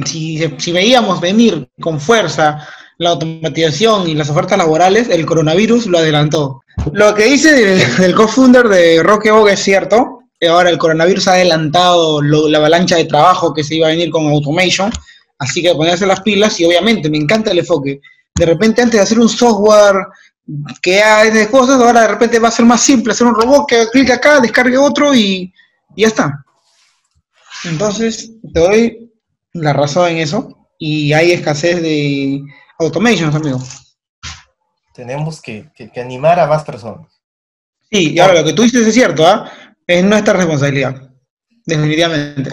si, 0.06 0.38
si, 0.60 0.72
veíamos 0.72 1.20
venir 1.20 1.68
con 1.82 2.00
fuerza 2.00 2.68
la 3.00 3.12
automatización 3.12 4.08
y 4.08 4.14
las 4.14 4.30
ofertas 4.30 4.60
laborales, 4.60 5.10
el 5.10 5.26
coronavirus 5.26 5.88
lo 5.88 5.98
adelantó. 5.98 6.62
Lo 6.94 7.16
que 7.16 7.26
dice 7.26 7.54
del, 7.54 8.14
co-founder 8.14 8.68
de 8.68 9.02
Rockebog 9.02 9.50
es 9.50 9.64
cierto. 9.64 10.17
Ahora 10.48 10.70
el 10.70 10.78
coronavirus 10.78 11.28
ha 11.28 11.34
adelantado 11.34 12.22
la 12.22 12.58
avalancha 12.58 12.96
de 12.96 13.06
trabajo 13.06 13.54
que 13.54 13.64
se 13.64 13.76
iba 13.76 13.88
a 13.88 13.92
venir 13.92 14.10
con 14.12 14.28
automation. 14.28 14.92
Así 15.40 15.62
que 15.62 15.74
ponerse 15.74 16.06
las 16.06 16.22
pilas 16.22 16.60
y 16.60 16.66
obviamente 16.66 17.10
me 17.10 17.18
encanta 17.18 17.52
el 17.52 17.60
enfoque. 17.60 18.02
De 18.36 18.46
repente 18.46 18.82
antes 18.82 19.00
de 19.00 19.04
hacer 19.04 19.20
un 19.20 19.30
software 19.30 19.96
que 20.82 21.02
hay 21.02 21.32
de 21.32 21.50
cosas, 21.50 21.82
ahora 21.82 22.02
de 22.02 22.08
repente 22.08 22.40
va 22.40 22.48
a 22.48 22.52
ser 22.52 22.66
más 22.66 22.82
simple 22.82 23.14
hacer 23.14 23.28
un 23.28 23.36
robot 23.36 23.68
que 23.68 23.88
clique 23.92 24.14
acá, 24.14 24.40
descargue 24.40 24.78
otro 24.78 25.14
y, 25.14 25.54
y 25.96 26.02
ya 26.02 26.08
está. 26.08 26.46
Entonces, 27.66 28.32
te 28.54 28.60
doy 28.60 29.12
la 29.54 29.74
razón 29.74 30.10
en 30.10 30.18
eso 30.18 30.70
y 30.78 31.14
hay 31.14 31.32
escasez 31.32 31.82
de 31.82 32.42
automations, 32.80 33.36
amigo. 33.36 33.60
Tenemos 34.94 35.42
que, 35.42 35.70
animar 35.96 36.40
a 36.40 36.48
más 36.48 36.64
personas. 36.64 37.08
Sí, 37.92 38.14
y 38.14 38.20
ahora 38.20 38.42
lo 38.42 38.44
que 38.44 38.54
tú 38.54 38.64
dices 38.64 38.86
es 38.86 38.94
cierto, 38.94 39.26
¿ah? 39.26 39.50
Es 39.88 40.04
nuestra 40.04 40.34
responsabilidad, 40.34 41.10
definitivamente. 41.66 42.52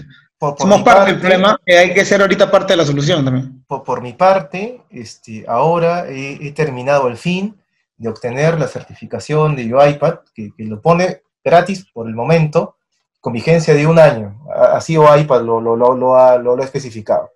Somos 0.59 0.83
parte, 0.83 1.11
del 1.11 1.21
problema 1.21 1.59
y 1.67 1.73
hay 1.73 1.93
que 1.93 2.05
ser 2.05 2.21
ahorita 2.21 2.49
parte 2.49 2.75
de 2.75 2.77
la 2.77 2.85
solución 2.85 3.25
también. 3.25 3.65
Por, 3.67 4.01
mi 4.03 4.13
parte, 4.13 4.83
este, 4.91 5.45
ahora 5.49 6.07
he, 6.09 6.53
terminado 6.53 7.09
el 7.09 7.17
fin 7.17 7.61
de 7.97 8.09
obtener 8.09 8.59
la 8.59 8.69
certificación 8.69 9.57
de 9.57 9.75
UiPath, 9.75 10.29
que, 10.33 10.53
que 10.57 10.65
lo 10.65 10.81
pone 10.81 11.23
gratis 11.43 11.87
por 11.93 12.07
el 12.07 12.15
momento, 12.15 12.77
con 13.21 13.33
vigencia 13.33 13.75
de 13.75 13.87
un 13.87 13.99
año. 13.99 14.41
Así 14.55 14.97
UiPath 14.97 15.43
lo, 15.43 15.61
lo, 15.61 15.77
lo, 15.77 15.97
lo, 15.97 16.17
ha, 16.17 16.37
lo 16.37 16.57
ha 16.57 16.65
especificado. 16.65 17.33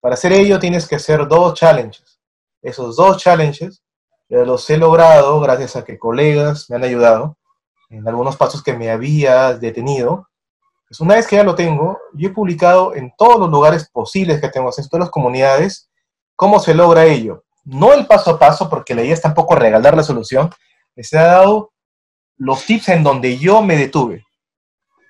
Para 0.00 0.14
hacer 0.14 0.32
ello 0.32 0.58
tienes 0.58 0.88
que 0.88 0.96
hacer 0.96 1.28
dos 1.28 1.54
challenges. 1.54 2.18
Esos 2.62 2.96
dos 2.96 3.18
challenges 3.18 3.82
los 4.28 4.68
he 4.70 4.76
logrado 4.76 5.38
gracias 5.40 5.76
a 5.76 5.84
que 5.84 5.98
colegas 5.98 6.68
me 6.68 6.76
han 6.76 6.84
ayudado 6.84 7.36
en 7.90 8.06
algunos 8.06 8.36
pasos 8.36 8.62
que 8.62 8.74
me 8.74 8.90
había 8.90 9.54
detenido. 9.54 10.28
Pues 10.88 11.00
una 11.00 11.14
vez 11.14 11.26
que 11.26 11.36
ya 11.36 11.44
lo 11.44 11.54
tengo, 11.54 11.98
yo 12.14 12.28
he 12.28 12.32
publicado 12.32 12.94
en 12.94 13.12
todos 13.16 13.40
los 13.40 13.50
lugares 13.50 13.88
posibles 13.90 14.40
que 14.40 14.48
tengo, 14.48 14.70
en 14.76 14.88
todas 14.88 15.06
las 15.06 15.10
comunidades, 15.10 15.88
cómo 16.36 16.60
se 16.60 16.74
logra 16.74 17.04
ello. 17.04 17.44
No 17.64 17.92
el 17.92 18.06
paso 18.06 18.30
a 18.30 18.38
paso, 18.38 18.68
porque 18.70 18.94
la 18.94 19.02
idea 19.02 19.14
es 19.14 19.22
tampoco 19.22 19.56
regalar 19.56 19.96
la 19.96 20.04
solución, 20.04 20.50
les 20.94 21.12
he 21.12 21.16
dado 21.16 21.72
los 22.36 22.64
tips 22.64 22.90
en 22.90 23.02
donde 23.02 23.38
yo 23.38 23.62
me 23.62 23.76
detuve. 23.76 24.24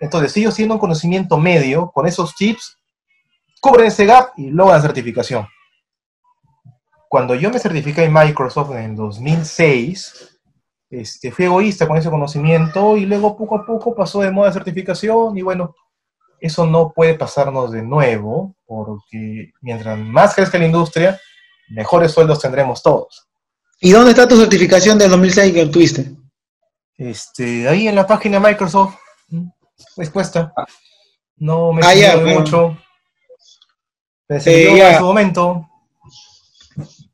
Entonces, 0.00 0.32
si 0.32 0.42
yo 0.42 0.50
siendo 0.50 0.74
un 0.74 0.80
conocimiento 0.80 1.36
medio, 1.38 1.90
con 1.90 2.06
esos 2.06 2.34
tips, 2.34 2.78
cubren 3.60 3.86
ese 3.86 4.06
gap 4.06 4.30
y 4.36 4.50
logran 4.50 4.80
certificación. 4.80 5.46
Cuando 7.08 7.34
yo 7.34 7.50
me 7.50 7.58
certifiqué 7.58 8.04
en 8.04 8.12
Microsoft 8.12 8.72
en 8.72 8.96
2006, 8.96 10.35
este, 11.00 11.30
fui 11.30 11.44
egoísta 11.44 11.86
con 11.86 11.96
ese 11.96 12.10
conocimiento 12.10 12.96
y 12.96 13.06
luego 13.06 13.36
poco 13.36 13.56
a 13.56 13.66
poco 13.66 13.94
pasó 13.94 14.20
de 14.20 14.30
moda 14.30 14.52
certificación 14.52 15.36
y 15.36 15.42
bueno, 15.42 15.74
eso 16.40 16.66
no 16.66 16.92
puede 16.92 17.14
pasarnos 17.14 17.72
de 17.72 17.82
nuevo 17.82 18.54
porque 18.66 19.52
mientras 19.60 19.98
más 19.98 20.34
crezca 20.34 20.58
la 20.58 20.66
industria, 20.66 21.20
mejores 21.68 22.12
sueldos 22.12 22.40
tendremos 22.40 22.82
todos. 22.82 23.28
¿Y 23.80 23.90
dónde 23.90 24.10
está 24.10 24.26
tu 24.26 24.36
certificación 24.36 24.98
del 24.98 25.10
2006 25.10 25.52
que 25.52 25.66
tuviste? 25.66 26.12
Este, 26.96 27.68
ahí 27.68 27.88
en 27.88 27.94
la 27.94 28.06
página 28.06 28.40
de 28.40 28.48
Microsoft 28.48 28.96
expuesta. 29.98 30.52
No 31.36 31.72
me 31.72 31.82
ah, 31.84 32.16
mucho. 32.24 32.76
Pensé 34.26 34.70
en 34.70 34.98
su 34.98 35.04
momento. 35.04 35.68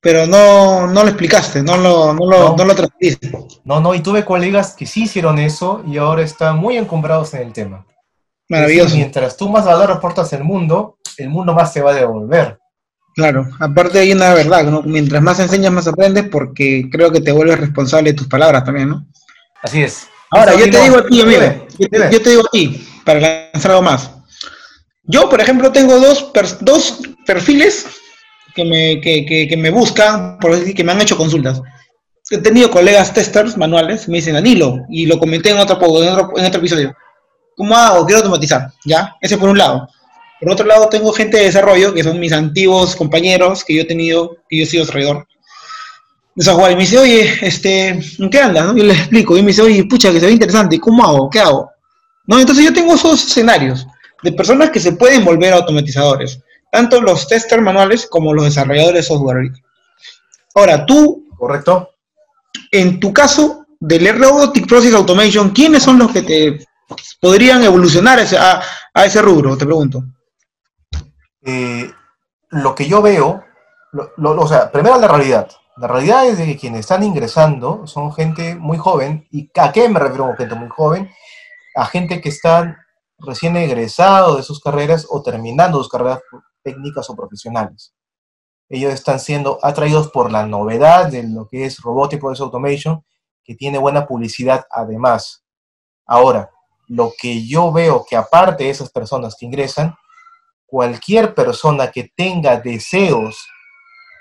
Pero 0.03 0.27
no, 0.27 0.89
no 0.89 1.05
lo 1.05 1.09
explicaste, 1.09 1.63
no 1.63 1.77
lo, 1.77 2.13
no 2.13 2.27
lo, 2.27 2.57
no. 2.57 2.65
lo 2.65 2.75
transmitiste. 2.75 3.31
No, 3.65 3.81
no, 3.81 3.95
y 3.95 4.01
tuve 4.01 4.25
colegas 4.25 4.75
que 4.75 4.85
sí 4.85 5.05
hicieron 5.05 5.39
eso 5.39 5.85
y 5.87 5.97
ahora 5.97 6.23
están 6.23 6.59
muy 6.59 6.77
encumbrados 6.77 7.33
en 7.35 7.43
el 7.43 7.53
tema. 7.53 7.87
Maravilloso. 8.49 8.97
mientras 8.97 9.37
tú 9.37 9.49
más 9.49 9.65
valor 9.65 9.93
aportas 9.93 10.33
al 10.33 10.43
mundo, 10.43 10.99
el 11.19 11.29
mundo 11.31 11.55
más 11.55 11.73
te 11.73 11.81
va 11.81 11.93
a 11.93 11.95
devolver. 11.95 12.59
Claro, 13.15 13.49
aparte 13.61 14.01
hay 14.01 14.13
una 14.13 14.35
verdad, 14.35 14.65
¿no? 14.65 14.83
Mientras 14.83 15.23
más 15.23 15.39
enseñas, 15.39 15.73
más 15.73 15.87
aprendes, 15.87 16.25
porque 16.29 16.89
creo 16.91 17.13
que 17.13 17.21
te 17.21 17.31
vuelves 17.31 17.61
responsable 17.61 18.11
de 18.11 18.17
tus 18.17 18.27
palabras 18.27 18.65
también, 18.65 18.89
¿no? 18.89 19.07
Así 19.63 19.85
es. 19.85 20.09
Ahora, 20.33 20.57
yo 20.57 20.69
te 20.69 20.83
digo 20.83 20.99
a 20.99 21.07
ti, 21.07 21.21
amigo, 21.21 21.41
yo, 21.79 22.23
te 22.23 22.31
digo 22.31 22.43
a 22.45 22.51
ti, 22.51 22.89
para 23.05 23.21
lanzar 23.53 23.71
algo 23.71 23.83
más. 23.83 24.11
Yo, 25.05 25.29
por 25.29 25.41
ejemplo, 25.41 25.71
tengo 25.71 26.01
dos, 26.01 26.33
dos 26.61 27.01
perfiles 27.25 27.87
que 28.55 28.65
me, 28.65 29.01
que, 29.01 29.47
que, 29.49 29.57
me 29.57 29.71
buscan, 29.71 30.39
por 30.39 30.57
decir, 30.57 30.75
que 30.75 30.85
me 30.85 30.93
han 30.93 31.01
hecho 31.01 31.17
consultas. 31.17 31.61
He 32.31 32.39
tenido 32.39 32.71
colegas 32.71 33.13
testers 33.13 33.57
manuales, 33.57 34.09
me 34.09 34.17
dicen 34.17 34.37
Anilo, 34.37 34.87
y 34.89 35.07
lo 35.07 35.19
comenté 35.19 35.51
en 35.51 35.59
otro, 35.59 35.77
en 36.03 36.09
otro, 36.09 36.39
en 36.39 36.45
otro 36.47 36.61
episodio. 36.61 36.95
¿Cómo 37.57 37.77
hago? 37.77 38.07
Quiero 38.07 38.19
automatizar, 38.21 38.73
¿ya? 38.85 39.17
Ese 39.21 39.37
por 39.37 39.49
un 39.49 39.59
lado. 39.59 39.89
Por 40.41 40.51
otro 40.51 40.67
lado, 40.67 40.89
tengo 40.89 41.13
gente 41.13 41.37
de 41.37 41.45
desarrollo, 41.45 41.95
que 41.95 42.03
son 42.03 42.19
mis 42.19 42.33
antiguos 42.33 42.97
compañeros 42.97 43.65
que 43.65 43.75
yo 43.77 43.83
he 43.83 43.85
tenido, 43.85 44.39
que 44.49 44.59
yo 44.59 44.65
he 44.65 44.67
sido 44.67 44.83
desarrollador 44.83 45.27
de 46.35 46.45
software. 46.45 46.73
Y 46.73 46.77
me 46.77 46.81
dice, 46.81 46.99
oye, 46.99 47.39
este, 47.43 47.89
¿en 47.91 48.31
qué 48.31 48.39
andas? 48.41 48.67
¿no? 48.67 48.77
Y 48.77 48.83
le 48.83 48.95
explico. 48.95 49.37
Y 49.37 49.43
me 49.43 49.49
dice, 49.49 49.63
oye, 49.63 49.85
pucha, 49.85 50.11
que 50.11 50.19
se 50.19 50.27
ve 50.27 50.33
interesante. 50.33 50.81
¿Cómo 50.81 51.05
hago? 51.05 51.31
¿Qué 51.31 51.39
hago? 51.39 51.71
¿No? 52.27 52.41
Entonces 52.41 52.65
yo 52.65 52.73
tengo 52.73 52.95
esos 52.95 53.25
escenarios 53.25 53.87
de 54.23 54.33
personas 54.33 54.71
que 54.71 54.81
se 54.81 54.93
pueden 54.93 55.25
volver 55.25 55.53
automatizadores, 55.53 56.41
tanto 56.73 57.03
los 57.03 57.29
testers 57.29 57.63
manuales 57.63 58.07
como 58.07 58.33
los 58.33 58.47
desarrolladores 58.47 58.95
de 58.95 59.03
software. 59.03 59.53
Ahora, 60.55 60.87
tú, 60.87 61.29
correcto. 61.37 61.91
En 62.71 62.99
tu 62.99 63.13
caso 63.13 63.67
del 63.79 64.19
Robotic 64.19 64.67
Process 64.67 64.95
Automation, 64.95 65.51
¿quiénes 65.51 65.83
son 65.83 65.99
los 65.99 66.11
que 66.11 66.23
te 66.23 66.67
podrían 67.21 67.63
evolucionar 67.63 68.19
a, 68.21 69.05
ese 69.05 69.21
rubro? 69.21 69.55
Te 69.59 69.67
pregunto. 69.67 70.03
Eh, 71.43 71.91
lo 72.49 72.75
que 72.75 72.89
yo 72.89 73.03
veo, 73.03 73.45
o 74.17 74.49
sea, 74.49 74.73
primero 74.73 74.99
la 74.99 75.09
realidad. 75.09 75.51
La 75.77 75.89
realidad 75.89 76.27
es 76.27 76.39
que 76.39 76.57
quienes 76.57 76.81
están 76.81 77.03
ingresando 77.03 77.87
son 77.87 78.15
gente 78.15 78.55
muy 78.55 78.79
joven, 78.79 79.29
y 79.31 79.51
¿a 79.59 79.73
qué 79.73 79.91
me 79.91 80.01
refiero 80.01 80.25
con 80.25 80.37
gente 80.39 80.55
muy 80.55 80.71
joven? 80.71 81.11
A 81.75 81.85
gente 81.85 82.23
que 82.23 82.31
están 82.31 82.79
recién 83.19 83.59
egresados 83.59 84.39
de 84.39 84.43
sus 84.43 84.59
carreras 84.61 85.07
o 85.11 85.23
terminando 85.23 85.77
sus 85.79 85.91
carreras 85.91 86.21
técnicas 86.63 87.09
o 87.11 87.17
profesionales. 87.17 87.95
Ellos 88.69 88.93
están 88.93 89.21
siendo 89.21 89.59
atraídos 89.63 90.11
por 90.11 90.33
la 90.33 90.47
novedad 90.47 91.11
de 91.11 91.25
lo 91.25 91.47
que 91.49 91.67
es 91.67 91.81
Robotic 91.81 92.21
Process 92.21 92.41
Automation, 92.41 93.05
que 93.45 93.55
tiene 93.55 93.79
buena 93.79 94.07
publicidad 94.07 94.65
además. 94.71 95.45
Ahora, 96.07 96.51
lo 96.89 97.13
que 97.19 97.47
yo 97.47 97.73
veo 97.73 98.05
que 98.09 98.17
aparte 98.17 98.65
de 98.65 98.71
esas 98.71 98.91
personas 98.91 99.37
que 99.39 99.47
ingresan, 99.47 99.95
cualquier 100.67 101.35
persona 101.35 101.91
que 101.91 102.11
tenga 102.17 102.59
deseos 102.59 103.47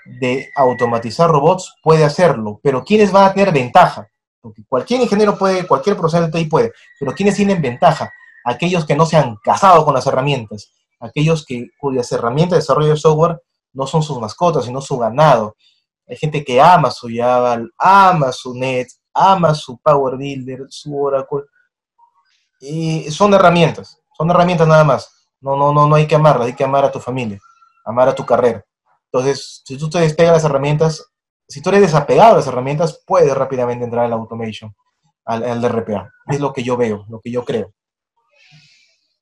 de 0.04 0.50
automatizar 0.56 1.30
robots 1.30 1.74
puede 1.82 2.04
hacerlo, 2.04 2.60
pero 2.62 2.84
¿quiénes 2.84 3.12
van 3.12 3.24
a 3.24 3.32
tener 3.32 3.52
ventaja? 3.52 4.08
Porque 4.40 4.62
cualquier 4.68 5.00
ingeniero 5.00 5.38
puede, 5.38 5.66
cualquier 5.66 5.96
profesional 5.96 6.30
de 6.30 6.38
TI 6.40 6.48
puede, 6.48 6.72
pero 6.98 7.14
¿quiénes 7.14 7.36
tienen 7.36 7.62
ventaja? 7.62 8.12
Aquellos 8.44 8.84
que 8.84 8.96
no 8.96 9.06
se 9.06 9.16
han 9.16 9.36
casado 9.36 9.84
con 9.84 9.94
las 9.94 10.06
herramientas, 10.06 10.72
aquellos 11.02 11.44
que, 11.44 11.68
cuyas 11.78 12.10
herramientas 12.12 12.56
de 12.56 12.62
desarrollo 12.62 12.90
de 12.90 12.96
software 12.96 13.42
no 13.72 13.86
son 13.86 14.02
sus 14.02 14.18
mascotas, 14.20 14.64
sino 14.64 14.80
su 14.80 14.96
ganado. 14.96 15.56
Hay 16.08 16.16
gente 16.16 16.44
que 16.44 16.60
ama 16.60 16.90
su 16.90 17.08
Java, 17.12 17.60
ama 17.78 18.32
su 18.32 18.54
Net, 18.54 18.88
ama 19.12 19.54
su 19.54 19.78
Power 19.78 20.16
Builder, 20.16 20.66
su 20.68 20.96
Oracle. 20.96 21.42
Y 22.60 23.10
son 23.10 23.34
herramientas, 23.34 24.00
son 24.16 24.30
herramientas 24.30 24.68
nada 24.68 24.84
más. 24.84 25.28
No, 25.40 25.56
no, 25.56 25.72
no, 25.72 25.88
no 25.88 25.96
hay 25.96 26.06
que 26.06 26.14
amarlas, 26.14 26.46
hay 26.46 26.54
que 26.54 26.64
amar 26.64 26.84
a 26.84 26.92
tu 26.92 27.00
familia, 27.00 27.38
amar 27.84 28.08
a 28.08 28.14
tu 28.14 28.24
carrera. 28.24 28.64
Entonces, 29.10 29.62
si 29.64 29.76
tú 29.76 29.90
te 29.90 29.98
despegas 29.98 30.34
las 30.34 30.44
herramientas, 30.44 31.04
si 31.48 31.60
tú 31.60 31.70
eres 31.70 31.82
desapegado 31.82 32.34
a 32.34 32.36
las 32.36 32.46
herramientas, 32.46 33.02
puedes 33.04 33.34
rápidamente 33.34 33.84
entrar 33.84 34.04
al 34.04 34.12
automation, 34.12 34.72
al, 35.24 35.42
al 35.42 35.62
RPA. 35.68 36.10
Es 36.28 36.40
lo 36.40 36.52
que 36.52 36.62
yo 36.62 36.76
veo, 36.76 37.04
lo 37.08 37.20
que 37.20 37.32
yo 37.32 37.44
creo. 37.44 37.72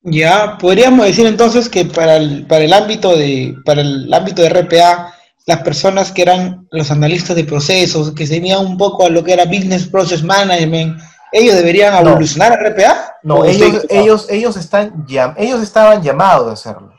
Ya, 0.03 0.57
podríamos 0.59 1.05
decir 1.05 1.27
entonces 1.27 1.69
que 1.69 1.85
para 1.85 2.17
el, 2.17 2.47
para 2.47 2.63
el 2.63 2.73
ámbito 2.73 3.15
de 3.15 3.55
para 3.65 3.81
el 3.81 4.11
ámbito 4.13 4.41
de 4.41 4.49
RPA, 4.49 5.13
las 5.45 5.61
personas 5.61 6.11
que 6.11 6.23
eran 6.23 6.67
los 6.71 6.89
analistas 6.89 7.35
de 7.35 7.43
procesos, 7.43 8.11
que 8.13 8.25
se 8.25 8.35
venían 8.35 8.65
un 8.65 8.77
poco 8.77 9.05
a 9.05 9.09
lo 9.09 9.23
que 9.23 9.33
era 9.33 9.45
Business 9.45 9.87
Process 9.87 10.23
Management, 10.23 10.99
ellos 11.31 11.55
deberían 11.55 11.95
evolucionar 12.05 12.53
a 12.53 12.69
RPA? 12.69 13.15
No, 13.23 13.45
ellos, 13.45 13.85
ellos, 13.89 14.27
ellos, 14.29 14.57
están, 14.57 15.05
ellos 15.37 15.61
estaban 15.61 16.01
llamados 16.01 16.49
a 16.49 16.53
hacerlo 16.53 16.91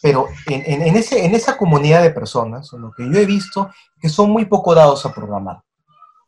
pero 0.00 0.28
en, 0.46 0.82
en, 0.82 0.96
ese, 0.96 1.24
en 1.24 1.34
esa 1.34 1.56
comunidad 1.56 2.02
de 2.02 2.10
personas, 2.10 2.72
lo 2.72 2.92
que 2.92 3.04
yo 3.04 3.18
he 3.18 3.26
visto, 3.26 3.70
que 4.00 4.08
son 4.08 4.30
muy 4.30 4.44
poco 4.44 4.74
dados 4.74 5.04
a 5.04 5.12
programar. 5.12 5.60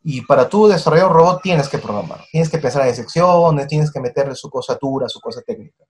Y 0.03 0.21
para 0.21 0.49
tú 0.49 0.67
desarrollar 0.67 1.07
un 1.07 1.13
robot 1.13 1.41
tienes 1.41 1.69
que 1.69 1.77
programar, 1.77 2.25
tienes 2.31 2.49
que 2.49 2.57
pensar 2.57 2.87
en 2.87 2.95
secciones, 2.95 3.67
tienes 3.67 3.91
que 3.91 4.01
meterle 4.01 4.35
su 4.35 4.49
cosatura, 4.49 5.07
su 5.07 5.21
cosa 5.21 5.41
técnica. 5.41 5.85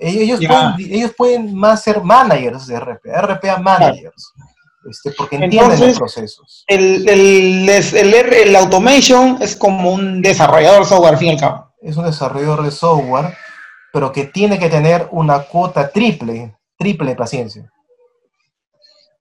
Ellos, 0.00 0.40
pueden, 0.46 0.74
ellos 0.78 1.12
pueden 1.16 1.54
más 1.54 1.82
ser 1.82 2.02
managers 2.02 2.66
de 2.66 2.80
RPA, 2.80 3.20
RPA 3.22 3.58
managers. 3.58 4.32
este, 4.90 5.10
porque 5.12 5.36
entienden 5.36 5.72
Entonces, 5.72 5.88
los 5.88 5.98
procesos. 5.98 6.64
El, 6.66 7.06
el, 7.08 7.68
el, 7.68 8.14
el 8.14 8.56
automation 8.56 9.36
es 9.42 9.54
como 9.54 9.92
un 9.92 10.22
desarrollador 10.22 10.86
software, 10.86 11.12
al 11.12 11.18
fin 11.18 11.28
y 11.28 11.32
al 11.32 11.40
cabo. 11.40 11.66
Es 11.82 11.96
un 11.96 12.06
desarrollador 12.06 12.62
de 12.62 12.70
software, 12.70 13.36
pero 13.92 14.10
que 14.12 14.24
tiene 14.24 14.58
que 14.58 14.70
tener 14.70 15.06
una 15.10 15.40
cuota 15.40 15.90
triple, 15.90 16.56
triple 16.78 17.10
de 17.10 17.16
paciencia. 17.16 17.70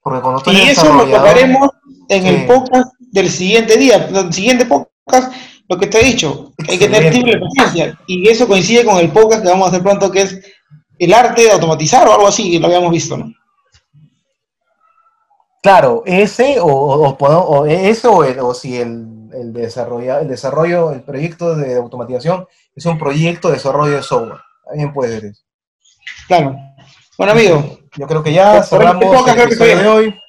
Porque 0.02 0.22
cuando 0.22 0.42
tú 0.42 0.52
Y 0.52 0.62
eres 0.62 0.78
eso 0.78 0.94
lo 0.94 1.06
tocaremos 1.06 1.70
en 2.08 2.22
Sí. 2.24 2.28
el 2.30 2.46
podcast 2.48 2.94
del 3.12 3.30
siguiente 3.30 3.78
día. 3.78 4.08
El 4.14 4.32
siguiente 4.34 4.66
podcast, 4.66 5.34
lo 5.68 5.78
que 5.78 5.88
te 5.88 6.00
he 6.00 6.04
dicho, 6.06 6.54
hay 6.68 6.78
que 6.80 6.88
tener 6.88 7.12
triple 7.12 7.40
paciencia. 7.40 8.00
Y 8.08 8.30
eso 8.30 8.48
coincide 8.48 8.86
con 8.86 8.98
el 8.98 9.12
podcast 9.12 9.44
que 9.44 9.50
vamos 9.50 9.68
a 9.68 9.70
hacer 9.72 9.84
pronto, 9.84 10.10
que 10.10 10.22
es 10.22 10.40
el 11.00 11.14
arte 11.14 11.44
de 11.44 11.52
automatizar 11.52 12.08
o 12.08 12.14
algo 12.14 12.28
así, 12.28 12.52
que 12.52 12.60
lo 12.60 12.68
habíamos 12.68 12.92
visto, 12.92 13.18
¿no? 13.18 13.32
Claro, 15.62 16.04
ese 16.06 16.60
o, 16.60 16.68
o, 16.68 17.18
o 17.18 17.66
eso 17.66 18.14
o, 18.14 18.24
el- 18.24 18.40
o 18.40 18.54
si 18.54 18.78
el, 18.78 19.30
el, 19.34 19.54
desarrolla- 19.54 20.22
el 20.22 20.28
desarrollo, 20.30 20.92
el 20.92 21.02
proyecto 21.04 21.56
de 21.56 21.76
automatización 21.76 22.48
es 22.76 22.86
un 22.86 22.98
proyecto 22.98 23.50
de 23.50 23.56
desarrollo 23.56 23.96
de 23.98 24.04
software. 24.04 24.40
También 24.66 24.94
puede 24.94 25.16
ser 25.20 25.26
eso. 25.32 25.44
Claro. 26.28 26.56
Bueno, 27.18 27.34
amigo, 27.34 27.80
Yo 27.98 28.08
creo 28.08 28.24
que 28.24 28.32
ya 28.32 28.64
cerramos 28.64 29.28
el 29.28 29.36
que 29.36 29.44
episodio 29.44 29.78
de 29.80 29.88
hoy. 29.88 30.20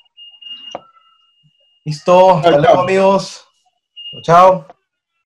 Listo, 1.84 2.30
hasta 2.36 2.50
luego 2.50 2.64
chao. 2.64 2.80
amigos. 2.82 3.44
Chao. 4.22 4.66